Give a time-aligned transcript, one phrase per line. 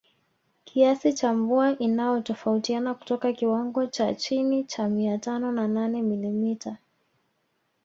[0.63, 6.77] Kiasi cha mvua inatofautiana kutoka kiwango cha chini cha mia tano na nane milimita